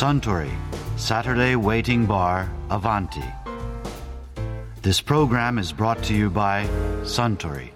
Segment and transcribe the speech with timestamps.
[0.00, 0.48] Suntory
[0.96, 3.22] Saturday Waiting Bar Avanti.
[4.80, 6.66] This program is brought to you by
[7.04, 7.70] Suntory.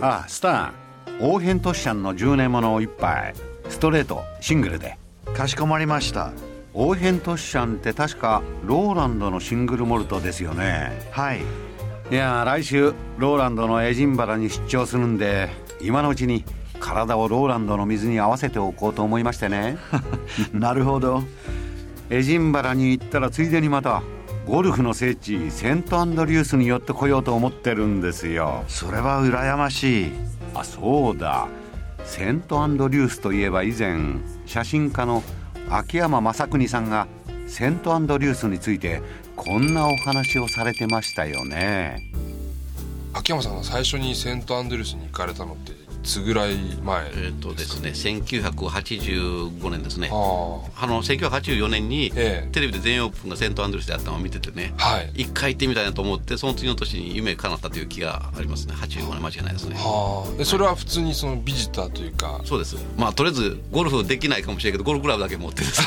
[0.00, 3.34] ああスターオーヘントッシャンの10年ものを一杯
[3.68, 4.96] ストレートシングルで
[5.34, 6.30] かしこまりました。
[6.74, 11.40] オーヘントッシャンって確かローランドのシングルモルトですよねはい。
[12.08, 15.48] いや来週ローランドのエジンバラに出張するんで
[15.80, 16.44] 今のうちに
[16.80, 19.76] 体をローランドの水に合わせておこうと思いましてね
[20.52, 21.22] なるほど。
[22.10, 24.02] エジンバラに行ったらついでにまた
[24.46, 30.12] ゴルフの聖地セントアンドリュースに寄ってこようと思ってるんですよそれは羨ましい。
[30.54, 31.46] あそうだ
[32.04, 33.98] セントアンドリュースといえば以前
[34.46, 35.22] 写真家の
[35.68, 37.06] 秋山正邦さんが
[37.46, 39.02] セントアンドリュースについて
[39.36, 42.02] こんなお話をされてましたよね
[43.12, 47.10] 秋山さんが最初にセントアンドリュースに行かれたのっていつぐらい前？
[47.16, 50.08] えっ、とですね1985年ですね。
[50.12, 50.14] あ
[50.82, 50.86] あ。
[50.86, 52.48] の1984年にええ。
[52.52, 55.10] テレビで全英オープンがセントアンドリュースであったのを見ててねあはい。
[55.14, 58.74] 一回行ってみたいなと思ってその次の年に夢叶ったという気がありますね。
[58.74, 59.76] 85年間違いないですね。
[59.76, 60.40] はあ。
[60.40, 62.40] えそれは普通にそのビジターというか？
[62.44, 62.76] そうです。
[62.96, 65.86] まあとりあえずゴルフできないかもしれないけどゴルフクラブだけ持ってですね。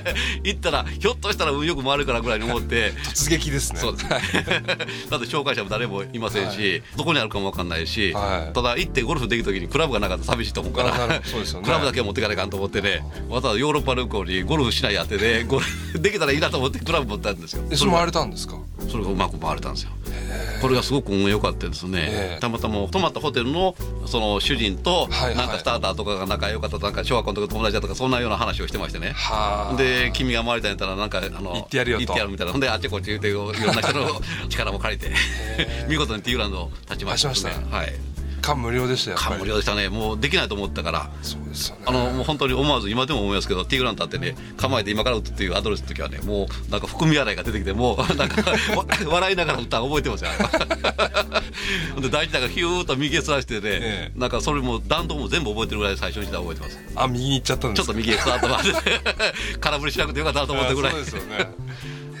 [0.44, 2.92] 行ったらひょっとしたら運よく回るからぐらいに思って。
[3.14, 3.80] 突撃ですね。
[3.80, 3.96] そう。
[3.96, 4.08] で す
[5.10, 8.52] だって紹介者も誰もいませんし、どこにあるかも分かんないし、はい。
[8.52, 11.06] ただ行ってゴルフできる時にクラブがなかったら寂しいと思うから。
[11.08, 11.20] ね。
[11.62, 13.02] クラブだけは持っていかないかんと思ってね。
[13.28, 17.62] わざわざヨーロッパ旅行にゴルフしないやってねゴルフ できたらいいなと思ってクラブ持ったんですよ。
[17.70, 18.56] えそれ回れたんですか？
[18.90, 19.90] それがうまく回れたんですよ。
[20.60, 22.40] これがすごく運良かったですね、ええ。
[22.40, 23.74] たまたま泊まったホテルの
[24.06, 29.12] その主人となんかスターターとかが仲良かったとか小学校の時の友達だとかそんなような話をしてましてね。
[29.14, 29.76] はあ。
[29.76, 32.04] で君が回りたいんやったらなんかあの行ってやるよと。
[32.06, 32.52] 行ってやるみたいな。
[32.52, 35.12] ほんであっちこっち言うていろんな人の 力も借りて
[35.88, 37.28] 見事にティーグラウンドを立ちました。
[37.48, 38.15] ね
[38.46, 39.88] 感無量でしたよ感無量でしたね。
[39.88, 41.10] もうできないと思ったから。
[41.22, 41.82] そうですよね。
[41.86, 50.30] あのもう本当に思わず今でも思いますけどティーグラウンド立ってね構えて今から打つっていうアドレスの時はねもうなんか含み洗いが出てきてもう なんかわ 笑いながら打ったの覚えてますよ
[52.00, 56.78] で大事だからヒューッと右へすらしてね、えなんかそれも弾道も全部覚えてるぐらい最初にした覚えてます。
[56.94, 57.94] あ右に行っちゃったんですか？
[57.94, 61.48] ちょっと右へスタート回って空振りしなくてよかったなと思ったぐらいそうですよね。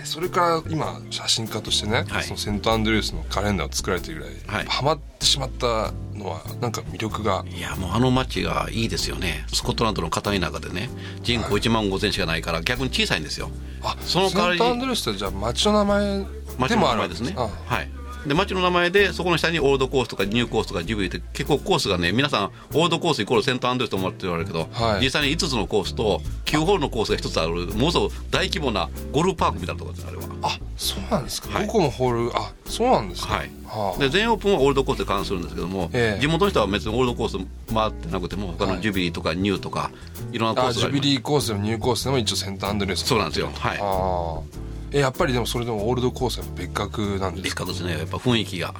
[0.04, 2.24] それから今写真家としてね、はい。
[2.24, 4.66] そのセントアンドリュースのカレンダーを作られてるぐらい、はい。
[4.66, 7.44] ハマってしまったのはなんか魅力が。
[7.48, 9.44] いやもうあの街がいいですよね。
[9.52, 10.90] スコットランドの片田舎でね。
[11.22, 13.50] 人口1万5千しかないから逆に小さいんですよ。
[13.82, 16.28] あその代わりにセントアンドリュースってじゃあ町の名前町
[16.58, 17.34] のでもあ名前ですね。
[17.36, 17.48] あ。
[17.66, 17.90] はい
[18.26, 25.04] で町の名前でそこの下にオールドコースとかニューコースとかジブリって結構コースがね皆さんオールドコースイコールセントアンドリュースと思って言われるけど、はい。
[25.04, 30.24] 実際に5つのコースと9ホールのコースが1つあるものすごく大規模なゴルフパークみたいなところですあれは。
[30.42, 31.66] あそうなんですか、はい。
[31.66, 33.34] 5個もホールあそうなんですか。
[33.34, 33.50] はい。
[33.66, 33.98] はあ。
[33.98, 36.20] で全英オープンはオールドコースで関するんですけども、ええ。
[36.20, 37.38] 地元の人は別にオールドコース
[37.72, 39.90] 回ってなくても他のジュビリーとかニューとか
[40.32, 41.08] いろんなコーあジュビスがあります。
[41.08, 43.50] リーコースでもニューコースでも一応セントアンドリュースそうなんですよ。
[43.54, 43.78] はい。
[43.78, 47.64] ああえやっぱりでもそれでもオールドコースは別格なんですか？
[47.64, 47.98] 別格ですね。
[47.98, 48.74] やっぱ雰囲気が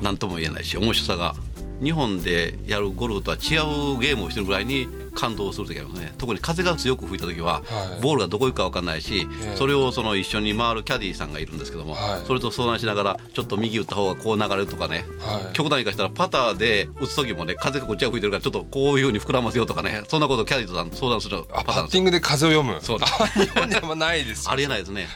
[0.00, 1.34] 何とも言えないし面白さが
[1.82, 3.56] 日本でやるゴルフとは違
[3.96, 6.12] うゲームをしてるぐらいに感動する時ありますね。
[6.18, 8.00] 特に風が強く吹いた時は、はい。
[8.00, 9.56] ボールがどこ行くか分かんないし、ええ。
[9.56, 12.26] それをその一緒に回るキャディーさんがいるんですけども、はい。
[12.26, 15.52] それと相談しながらちょっと右打った方がこう流れるとかね、はい。
[15.52, 20.02] 極端にかしたらパターで打つ時もね風がこっちが吹いてるからちょっとこういうふうに膨らますよとかね。
[20.08, 22.80] そんなことをキャディーさんと相談するあパパターンですッティングで風を読む。
[22.80, 22.98] そう。
[22.98, 25.08] ですあ日本にはないですよありえないですね。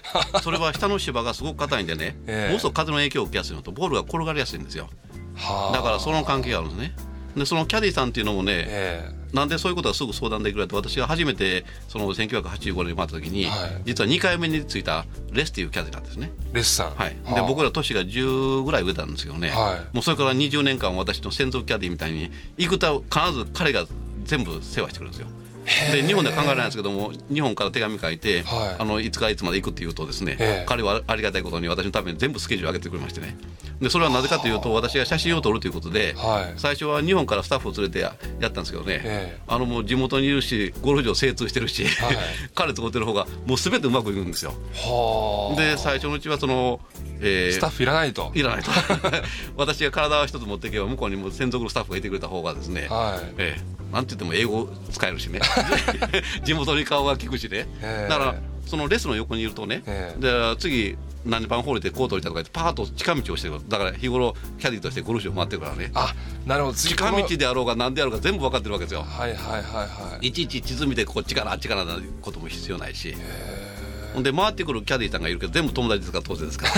[0.42, 2.50] それは下の芝がすごく硬いんでね、 ええ。
[2.50, 4.84] もうすぐ風の影響を受けやすいのとボールが転がりやすいんですよ。
[4.84, 5.05] はあ
[5.72, 6.92] だからその関係があるんですね。
[7.36, 13.82] でそのキャディーさんっていうのもね、えなんでそういうことがすぐ相談できるかって私が初めてその1985年に回った時に、はい。
[13.84, 16.32] 実は2回目についたレスっていうキャディーなんですね。
[16.52, 17.34] えレッサンはい、はあ。
[17.34, 19.94] で僕ら年が10ぐらい上なんですけどね、はい。
[19.94, 23.84] もうそれから20年間私の専属キャディーみたいに行くと必ず彼が
[24.24, 25.26] 全部世話してくれるんですよ
[25.92, 28.82] で日本では考えられないんですけども日本から手紙書いて、はい。
[28.82, 30.64] あのいつからいつまで行くって言うとですね、ええ。
[30.66, 33.36] 彼はありがたいことに私のために全部スケジュール上げてくれましてね。
[33.80, 36.58] でそれはなぜかというと私が写真を撮るということで、はい。
[36.58, 39.40] 最初は日本からスタッフを連れてややったんですけどね、ええ。
[39.48, 42.16] あのもう地元にいるしゴルフ場精通してるし、はい。
[42.54, 44.54] 彼使ってる方がもう全てうまくいくんですよ。
[44.74, 45.60] はあ。
[45.60, 46.80] で最初のうちはその、
[47.20, 48.30] えースタッフいらないと。
[48.34, 48.70] いらないと。
[49.56, 53.34] 私が体は一つ持っていけば向こうにも専属のスタッフがいてくれた方がですね、はい。
[53.38, 55.40] ええなんて言っても英語使えるしね。
[56.44, 58.34] 地元に顔が利くしね、ええだから
[58.66, 60.96] そのレスの横にいるとね、ええで次
[61.26, 63.60] 何番ホールでコート降りたとか言ってパーッと近道をしてる。
[63.68, 65.90] だから日頃キャディーとしてゴルフ場回ってるからね。
[65.94, 66.14] あ
[66.46, 66.76] なるほど。
[66.76, 69.02] 次近道であろうが何であろうが全部分かってるわけですよ。
[69.02, 70.28] はいはいはいはい。
[70.28, 73.12] いちいち地図見てこっちからあっちからなことも必要ないし。
[73.12, 73.65] ほん
[74.22, 76.72] で回ってくるキャディーさんがいるけど全部友達ですから当然ですから。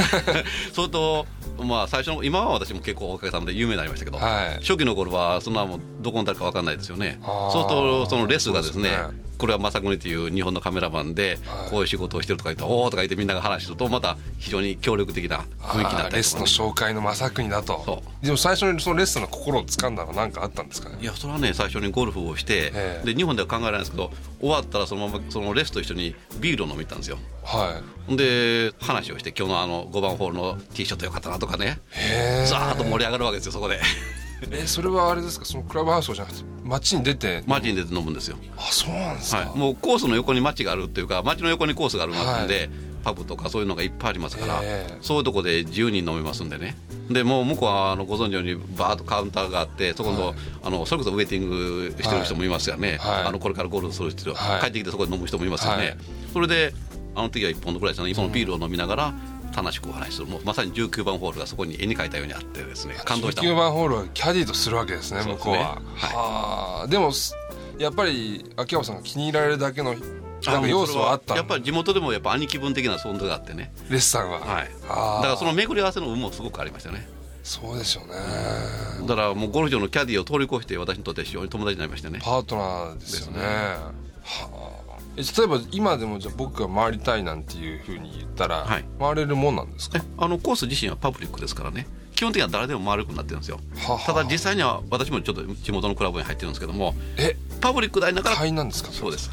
[0.73, 1.26] それと
[1.58, 4.55] まあ最初の今は私も結構おかげさまで有名になりましたけど、はい。
[4.61, 7.19] 初期の頃はそんなもんどこに誰か分かんないですよね。
[7.23, 8.90] そうするとそのレスがですね
[9.38, 11.70] これは正国っていう日本のカメラマンではい。
[11.70, 17.82] こういう仕事をしてるとか言って「おお」とか言ってみんなが話するとまた非常に協力的な雰囲気になあーレスのったりとかね、紹介の正国だと。
[17.87, 20.88] そでも最初にそのレスの心を掴んだのは何かあったんですか？
[20.90, 23.06] ねいやそれはね最初にゴルフをして、ええ。
[23.06, 27.19] で日本では考えられないんですけど終わったらそのままそのレスと一緒にビールを飲みに行ったんですよ。
[27.44, 31.67] はほんで話をして今日のあの5番ホールのティーショットよかったなとかね。
[31.67, 32.46] いへえ。
[32.46, 33.79] ザーッと盛り上がるわけですよそこで
[34.50, 35.44] えそれはあれですか？
[35.44, 38.37] そのクラブハウスじゃなくて街に出てマジに出て飲むんですよ。
[38.56, 42.70] あそうなんですか、はい、もうコースの横に街があるっていうか街の横にコースがあるんで、
[43.02, 44.99] パブとかそういうのがいっぱいありますから、ええ。
[45.00, 46.76] そういうとこで自由に飲めますんでね。
[47.11, 53.25] でもう向こうはあのご存知のようにバーッとカウンターがあってそこの,、あのそれこそウェイティングしてる人もいますよね、はい。
[53.25, 54.61] あのこれからゴルフする人、はい。
[54.61, 55.96] 帰ってきてそこで飲む人もいますよね、はい。
[56.32, 56.75] それで
[57.14, 59.14] あの時は1本ぐらいですねそのビールを飲みながら
[59.62, 66.14] 楽しくお話しするもうまさに19番ホールがそこに絵に描いたようにあってですね感動した19番ホールはキャディーとするわけですね向こうは、はい。
[66.14, 67.34] はあでもす
[67.78, 69.94] やっぱり秋山さんが気に入られるだけの
[70.46, 73.72] なんか要素はあったやっぱり地元でもやっぱ兄貴分的な存在があってね。
[73.90, 74.70] レスさんは、はい。
[74.82, 77.08] だからその巡り合わせの運もすごくありましたね。
[77.43, 78.12] そうですよね、
[79.06, 82.19] だからもうゴルフ場のキャディーを通り越して私にとって非常に友達になりましてね。
[82.22, 83.40] パートナーですよね。
[83.43, 83.93] は
[84.52, 84.88] あ。
[84.88, 84.88] え
[85.19, 88.85] 例えば今でもじゃあ僕が回りたいなんていうふうに言ったら、はい。
[88.99, 89.99] 回れるもんなんですか？
[89.99, 91.87] えあのコース自身はパブリックですからね。
[92.15, 93.61] 基本的には誰でも回るようになってるんですよ。
[93.76, 96.94] ははただ実際には私もちょっと地元のクラブに入ってるんですけども。
[97.17, 98.90] えパブリック代だから会員なんですか？
[98.93, 99.31] そうです。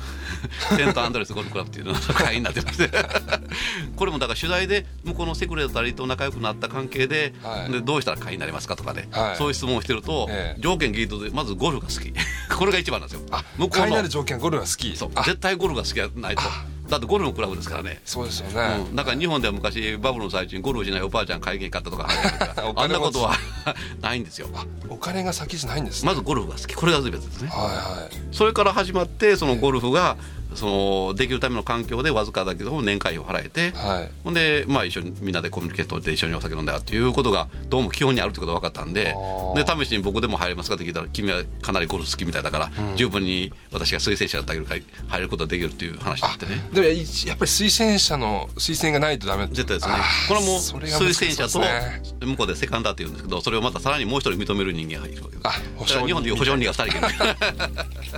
[0.78, 2.90] セントアンドレスゴルフクラブっていうのが会員になってまして。
[3.96, 7.72] これもだから取材で向こうのセクレタリーと仲良くなった関係で,、はい。
[7.72, 9.38] でどうしたら会員になりますかとかね、はい。
[9.38, 10.62] そういう質問をしてると、ええ。
[10.62, 12.14] 条件ギリッドでまずゴルフが好き。
[12.56, 13.26] これが一番なんですよ。
[13.32, 14.96] あ向こうの会員になる条件はゴルフが好き？
[14.98, 15.12] そう。
[15.16, 16.44] あ絶対ゴルフが好きじゃないと
[16.90, 18.00] だってゴルフのクラブですからね。
[18.06, 22.08] そうですよね、うん、だから日本では昔バブルの最中にゴルフしないおばあちゃん会計買ったとか。
[22.76, 23.36] おあんなことは
[24.02, 24.48] ないんですよ。
[24.90, 26.08] お金が先じゃないんですね。
[26.08, 26.74] まずゴルフが好き。
[26.74, 27.50] これが全てですね。
[27.50, 28.16] はいはい。
[28.32, 30.18] それから始まってそのゴルフが
[30.54, 34.10] そのできるための環境でわずかだけど年会費を払えて、はい。
[34.24, 39.78] ほんで、まあ、一緒にみんなでコミュニケートで一緒にお酒飲んだっていうことがどうも基本にあるってことが分かったんでー。
[39.78, 44.84] で試しに僕でも入れますかって聞いたら君はかなりゴルフ好きみたいだから、十分に私が推薦者だったけど入
[45.14, 46.62] れることができるっていう話になってね。
[46.74, 49.96] でもやっぱり推薦者の推薦がないとダメ絶対ですね。
[50.28, 55.48] これはも推薦者と向こうでセカンダーっていうんですけどそれをまたさらにもう一人認める人間がいるわけです。
[55.48, 56.08] あ保証人。
[56.08, 57.08] 日本でいう保証人が2人いる。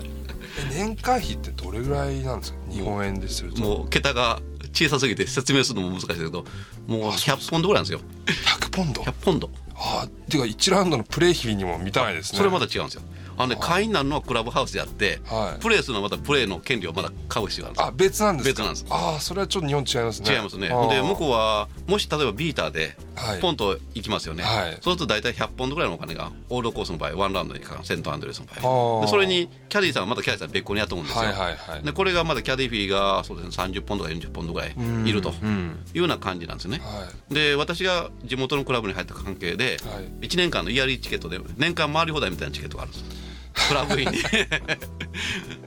[0.03, 0.17] え
[0.65, 2.59] 年会費ってどれぐらいなんですか？
[2.69, 3.62] 日本円ですると。
[3.62, 4.39] もう桁が
[4.74, 6.45] 小さすぎて説明するのも難しいけど
[6.88, 8.01] もう100ポンドぐらいなんですよ。
[8.59, 9.50] 100ポンド？100ポンド。
[9.75, 12.38] ああていうか1ラウンドのプレー費にも満たないですね。
[12.38, 13.01] それはまた違うんですよ。
[13.38, 15.62] あのね会員になるのはクラブハウスであって、はい。
[15.62, 18.10] プレーするのはまたプレーの権利をまだ買う必要があるんですよ。
[18.10, 18.63] あ別なんですか？
[18.63, 18.86] 別なんです。
[18.89, 20.33] ああそれはちょっと日本違いますね。
[20.36, 20.69] 違いますね。
[20.69, 22.95] で向こうはもし例えばビーターではい
[23.42, 24.72] ポンと行きますよね、はい。
[24.74, 27.86] そうすると大体100ポンドぐらいのお金がオールドコースの場合ワンラウンドにかかる。
[27.86, 29.02] セントアンドレスの場あ合ー。
[29.02, 31.84] でそれにキャディーさんはまたキャディーさん別個に雇うんですよ、はいはいはい。
[31.84, 34.75] でこれがまだキャディーフィーがそうです、ね、30ポンドか40ポンドぐらい
[35.06, 35.34] いるとい
[35.96, 40.28] うような感じなんですね、はで私が地元のクラブに入った関係で、はい。
[40.28, 43.26] 1年間のイヤリーチケットで年間回り放題みたいなチケットがあるんです
[43.68, 44.10] クラブイン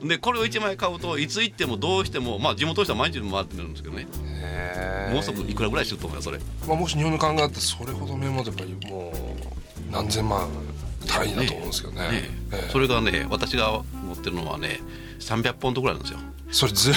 [0.03, 4.07] にでこれを1枚買うといつ行ってもどうしてもまあ地元の人は毎日回ってるんですけどね。
[5.13, 6.39] もうすぐいくらぐらいすると思うよそれ。
[6.67, 10.49] まあ、もし日本の考えだったらそれほど名門ってやっぱりもう何千万
[11.07, 12.01] 単位だと思うんですけどね。
[12.01, 12.65] ねえ。
[12.67, 12.71] え。
[12.71, 14.81] それがね私が持ってるのはね
[15.19, 16.21] 300ポンドぐらいなんですよ。
[16.53, 16.97] それずる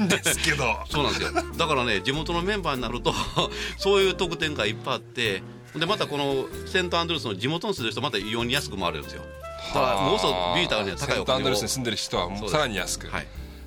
[0.00, 0.64] いんですけど。
[0.90, 1.32] そうなんですよ。
[1.56, 3.14] だからね地元のメンバーになると
[3.78, 5.42] そういう特典がいっぱいあって
[5.76, 9.22] でまたこのセントアンドレスの地元に住んでる人また異様に安く回れるんですよ
[9.68, 13.06] だからもうそビーターには高いセントアンドお金をレスに住んでる人はもうさらに安く。
[13.08, 13.26] はい。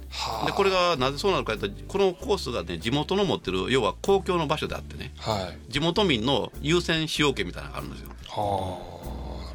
[0.10, 0.46] はあ。
[0.46, 5.14] でこれがなぜそうなのかというとこのコースがね地元の持ってる要は公共の場所であってね。
[5.18, 5.72] はい。
[5.72, 8.10] 地元民の優先使用権みたいなのがあるんですよ。
[8.28, 9.04] は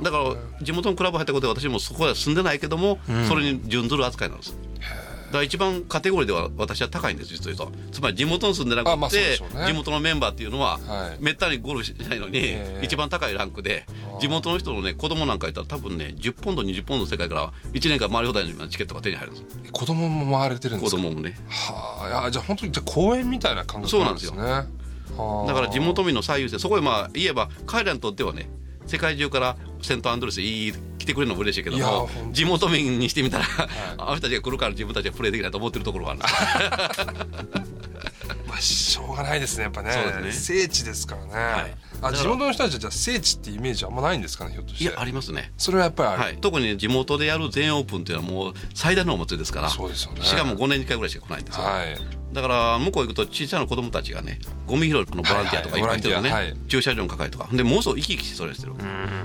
[0.02, 4.52] だから地元のクラブ入ったことで私もそこは住んでないけども、それに準ずる扱いなんです。
[4.52, 4.59] だ
[5.32, 7.78] から一番カテゴリーでは私は高いんです実を言うと。
[7.92, 11.23] つまり地元に住んでなくて、地元のメンバーっていうのは、はい。
[11.23, 12.85] めったにゴルフしないのに、ええ。
[12.85, 13.87] 一番高いランクで
[14.20, 19.58] 地元の人のね子供なんかいたら多分ね10ポンド20ポンドの世界から1年間回り放題のチケットが手に入るんです。
[19.68, 21.00] あ子供も回れてるんですか？
[21.00, 21.37] 子供もね。
[21.49, 24.38] はあいやじゃあ本当にじゃあ公園みたいな感覚なんですね。
[24.40, 24.66] は
[25.44, 25.47] あ。
[25.47, 26.58] だから地元民の最優先。
[26.58, 28.49] そこへまあ言えば彼らにとってはね
[28.87, 30.78] 世界中からセントアンドレスいい来
[31.09, 33.45] てくれるのも嬉しいけど地元民にしてみたら、
[33.99, 36.21] あの人たちが来るから自分たちがプレーできないと思ってるところがある。
[36.21, 37.29] んです
[38.47, 39.91] まあしょうがないですねやっぱね。
[40.23, 40.33] ね。
[40.33, 41.25] 聖地ですから
[41.65, 41.75] ね、い。
[42.03, 44.85] あ地元の人たちはじゃあ聖地ってイメージあんまないんですかねひょっとして。
[44.85, 45.53] いやありますね。
[45.57, 49.69] それはやっぱりある、はい、特にね地元でやる全英オープンっていうのはもう最大のお祭りですから。
[49.69, 50.23] そうですよね。
[50.23, 56.54] しかも5年に1回ぐらいしか来ないんですよ、はいだから向こう行くと小さな子供たちがねゴミ拾いのボランティアとかいっぱいしてるのね、はい。
[56.68, 57.49] 駐車場の係とか。
[57.52, 58.75] でもうすぐ生き生きしてそれしてる、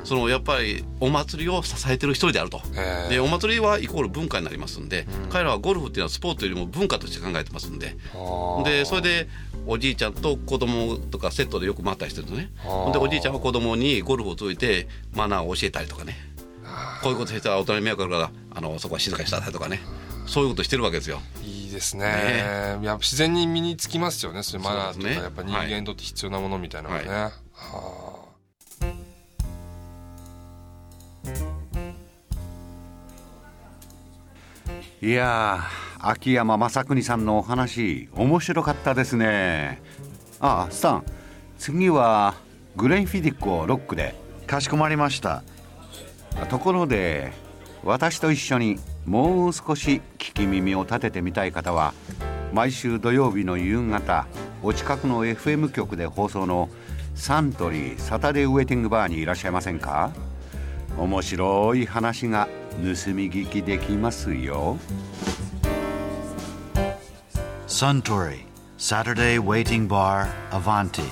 [0.03, 2.61] そのやっぱりお祭りを支えてる一人であると。
[3.09, 7.95] でお祭りはイコール文化になりますんで、彼らはゴルフっていうのはスポーツよりも文化として考えてますんで。
[8.63, 9.27] でそれで
[9.65, 12.51] おじいちゃんと子供とかセットでよく回ったりしてるのね。
[12.93, 16.15] でおじいちゃんは子供にゴルフを通じてマナーを教えたりとかね。
[17.03, 19.81] こういうことしてたら大人に迷惑かかるからあのそこは静かにしたりとかね
[20.25, 21.21] そういうことしてるわけですよ。
[21.43, 22.05] いいですね。
[22.05, 25.15] やっぱ自然に身につきますよねそういうマナーとか、ね。
[25.15, 27.19] やっぱ人間にとって必要なものみたいなのがね、はい。
[27.21, 27.33] はい。
[35.01, 39.81] やー秋山正邦さんのお話面白かったですね。
[40.39, 41.05] あスタン
[41.57, 42.35] 次は
[42.75, 44.15] グレンフィディックをロックで
[44.47, 45.43] かしこまりました。
[46.49, 47.31] ところで
[47.83, 51.93] 私と一緒にもう少し聞き耳を立ててみたい方は
[52.53, 54.25] 毎週土曜日の夕方
[54.61, 56.69] お近くの FM 局で放送の
[57.15, 60.11] サントリーサタデーウェイティングバーにいらっしゃいませんか？
[60.97, 62.47] 面白い話が
[62.77, 62.79] 盗
[63.13, 64.77] み聞きできますよ
[67.67, 68.45] Suntory
[68.77, 71.03] Saturday Waiting Bar Avanti.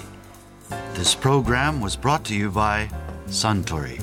[0.93, 2.87] This program was brought to you by
[3.27, 3.99] Suntory.